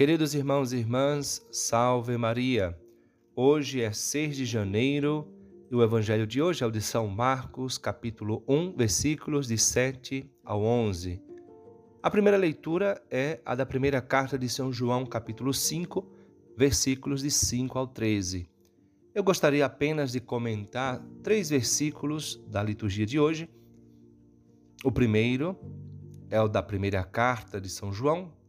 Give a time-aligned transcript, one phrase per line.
[0.00, 2.74] Queridos irmãos e irmãs, salve Maria!
[3.36, 5.28] Hoje é 6 de janeiro
[5.70, 10.26] e o evangelho de hoje é o de São Marcos, capítulo 1, versículos de 7
[10.42, 11.22] ao 11.
[12.02, 16.10] A primeira leitura é a da primeira carta de São João, capítulo 5,
[16.56, 18.48] versículos de 5 ao 13.
[19.14, 23.50] Eu gostaria apenas de comentar três versículos da liturgia de hoje.
[24.82, 25.54] O primeiro
[26.30, 28.39] é o da primeira carta de São João,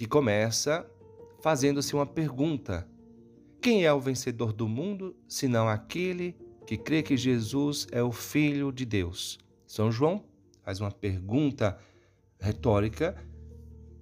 [0.00, 0.90] que começa
[1.42, 2.88] fazendo-se uma pergunta:
[3.60, 6.34] Quem é o vencedor do mundo, senão aquele
[6.66, 9.38] que crê que Jesus é o Filho de Deus?
[9.66, 10.24] São João
[10.62, 11.78] faz uma pergunta
[12.38, 13.14] retórica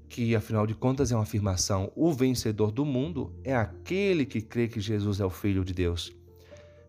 [0.09, 4.69] que, afinal de contas, é uma afirmação: o vencedor do mundo é aquele que crê
[4.69, 6.12] que Jesus é o Filho de Deus.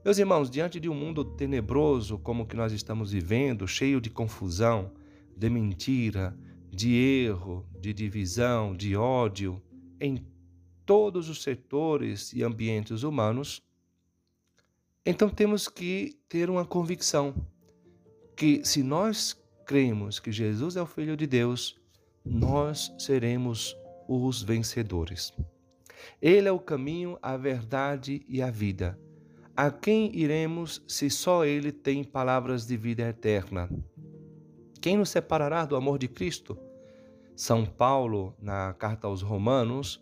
[0.06, 4.12] Meus irmãos, diante de um mundo tenebroso como o que nós estamos vivendo, cheio de
[4.12, 4.92] confusão,
[5.36, 6.38] de mentira,
[6.72, 9.62] de erro, de divisão, de ódio
[10.00, 10.26] em
[10.86, 13.62] todos os setores e ambientes humanos,
[15.06, 17.34] então temos que ter uma convicção
[18.36, 21.80] que se nós cremos que Jesus é o Filho de Deus,
[22.26, 23.76] nós seremos
[24.08, 25.34] os vencedores.
[26.22, 29.00] Ele é o caminho, a verdade e a vida.
[29.56, 33.70] A quem iremos se só Ele tem palavras de vida eterna?
[34.82, 36.58] Quem nos separará do amor de Cristo?
[37.36, 40.02] São Paulo, na carta aos Romanos,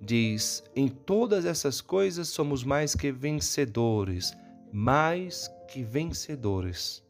[0.00, 4.34] diz: Em todas essas coisas somos mais que vencedores,
[4.72, 7.02] mais que vencedores.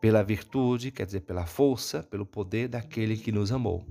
[0.00, 3.84] Pela virtude, quer dizer, pela força, pelo poder daquele que nos amou.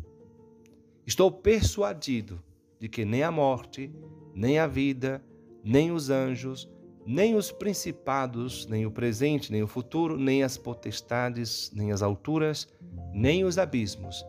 [1.05, 2.41] Estou persuadido
[2.79, 3.91] de que nem a morte,
[4.33, 5.23] nem a vida,
[5.63, 6.69] nem os anjos,
[7.07, 12.67] nem os principados, nem o presente, nem o futuro, nem as potestades, nem as alturas,
[13.13, 14.25] nem os abismos,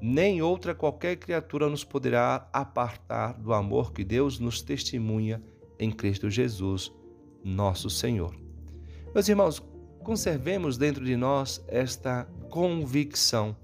[0.00, 5.42] nem outra qualquer criatura nos poderá apartar do amor que Deus nos testemunha
[5.76, 6.92] em Cristo Jesus,
[7.42, 8.32] nosso Senhor.
[9.12, 9.60] Meus irmãos,
[10.04, 13.56] conservemos dentro de nós esta convicção,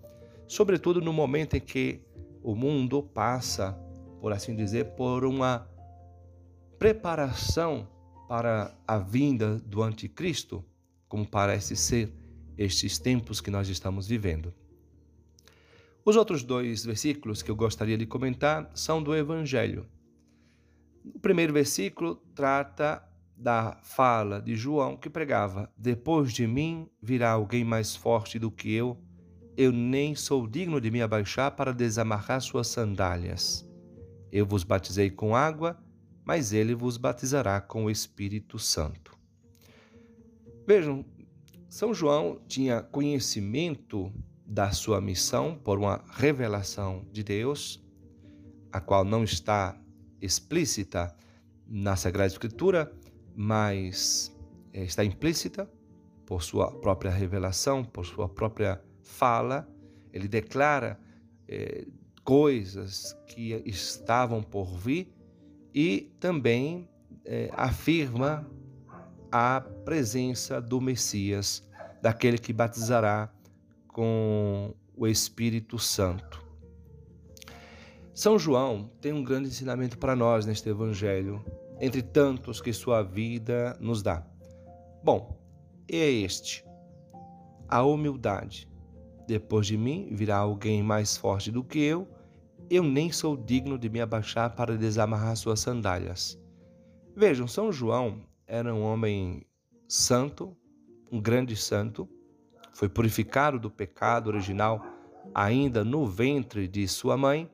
[0.48, 2.00] sobretudo no momento em que
[2.42, 3.78] o mundo passa,
[4.20, 5.68] por assim dizer, por uma
[6.80, 7.94] preparação
[8.28, 10.64] para a vinda do Anticristo,
[11.08, 12.12] como parece ser
[12.58, 14.52] estes tempos que nós estamos vivendo.
[16.04, 19.86] Os outros dois versículos que eu gostaria de comentar são do Evangelho.
[21.04, 23.02] O primeiro versículo trata
[23.36, 28.72] da fala de João que pregava: Depois de mim virá alguém mais forte do que
[28.72, 28.96] eu,
[29.56, 33.68] eu nem sou digno de me abaixar para desamarrar suas sandálias.
[34.30, 35.78] Eu vos batizei com água
[36.26, 39.16] mas ele vos batizará com o Espírito Santo.
[40.66, 41.04] Vejam,
[41.68, 44.12] São João tinha conhecimento
[44.44, 47.80] da sua missão por uma revelação de Deus,
[48.72, 49.80] a qual não está
[50.20, 51.16] explícita
[51.64, 52.92] na Sagrada Escritura,
[53.36, 54.36] mas
[54.72, 55.70] eh, está implícita
[56.24, 59.68] por sua própria revelação, por sua própria fala.
[60.12, 60.98] Ele declara
[61.46, 61.86] eh,
[62.24, 65.15] coisas que estavam por vir
[65.76, 66.88] e também
[67.22, 68.50] é, afirma
[69.30, 71.68] a presença do Messias,
[72.00, 73.30] daquele que batizará
[73.86, 76.42] com o Espírito Santo.
[78.14, 81.44] São João tem um grande ensinamento para nós neste Evangelho,
[81.78, 84.26] entre tantos que sua vida nos dá.
[85.04, 85.38] Bom,
[85.86, 86.64] é este:
[87.68, 88.66] a humildade.
[89.28, 92.08] Depois de mim virá alguém mais forte do que eu,
[92.70, 96.38] eu nem sou digno de me abaixar para desamarrar suas sandálias.
[97.14, 99.46] Vejam, São João era um homem
[99.88, 100.56] santo,
[101.10, 102.08] um grande santo,
[102.72, 104.84] foi purificado do pecado original
[105.34, 107.50] ainda no ventre de sua mãe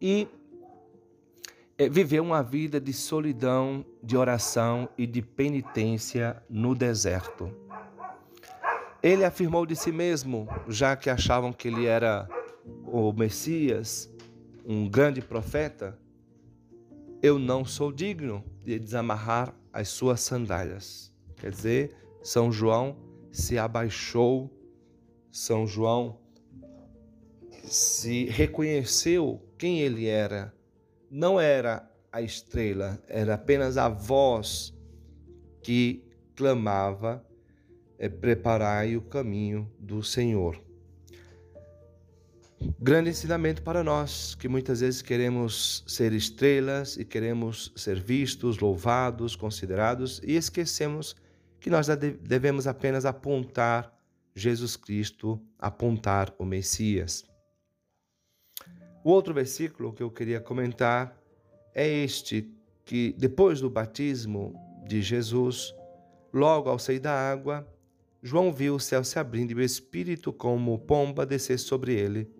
[0.00, 0.26] e
[1.76, 7.54] eh, viveu uma vida de solidão, de oração e de penitência no deserto.
[9.02, 12.28] Ele afirmou de si mesmo, já que achavam que ele era
[12.84, 14.10] o Messias,
[14.64, 15.98] um grande profeta,
[17.22, 21.12] eu não sou digno de desamarrar as suas sandálias.
[21.36, 22.96] Quer dizer, São João
[23.30, 24.50] se abaixou,
[25.30, 26.18] São João
[27.64, 30.54] se reconheceu quem ele era.
[31.10, 34.74] Não era a estrela, era apenas a voz
[35.62, 36.04] que
[36.34, 37.24] clamava:
[37.98, 40.60] é, Preparai o caminho do Senhor.
[42.82, 49.36] Grande ensinamento para nós que muitas vezes queremos ser estrelas e queremos ser vistos, louvados,
[49.36, 51.14] considerados e esquecemos
[51.60, 53.94] que nós devemos apenas apontar
[54.34, 57.22] Jesus Cristo, apontar o Messias.
[59.04, 61.14] O outro versículo que eu queria comentar
[61.74, 62.50] é este,
[62.86, 64.54] que depois do batismo
[64.88, 65.74] de Jesus,
[66.32, 67.70] logo ao sair da água,
[68.22, 72.39] João viu o céu se abrindo e o Espírito como pomba descer sobre ele,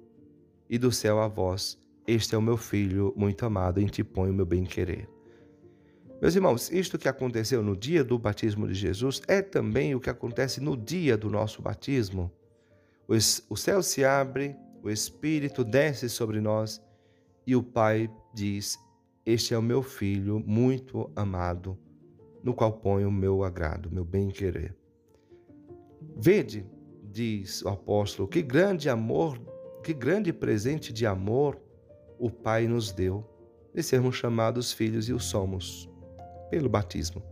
[0.71, 1.77] e do céu a voz:
[2.07, 5.09] Este é o meu filho muito amado, em ti ponho o meu bem-querer.
[6.23, 10.11] Meus irmãos, isto que aconteceu no dia do batismo de Jesus é também o que
[10.11, 12.31] acontece no dia do nosso batismo.
[13.49, 16.81] O céu se abre, o Espírito desce sobre nós
[17.47, 18.79] e o Pai diz:
[19.27, 21.77] Este é o meu filho muito amado,
[22.45, 24.77] no qual ponho o meu agrado, meu bem-querer.
[26.17, 26.65] Vede,
[27.03, 29.41] diz o apóstolo, que grande amor,
[29.83, 31.61] que grande presente de amor
[32.19, 33.25] o Pai nos deu,
[33.75, 35.89] de sermos chamados filhos e o somos
[36.51, 37.23] pelo batismo.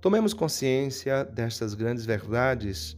[0.00, 2.96] Tomemos consciência destas grandes verdades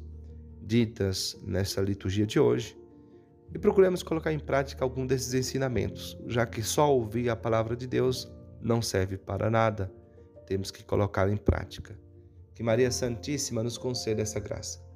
[0.60, 2.78] ditas nesta liturgia de hoje
[3.54, 7.86] e procuremos colocar em prática algum desses ensinamentos, já que só ouvir a palavra de
[7.86, 8.30] Deus
[8.60, 9.90] não serve para nada,
[10.46, 11.98] temos que colocar em prática.
[12.54, 14.89] Que Maria Santíssima nos conceda essa graça.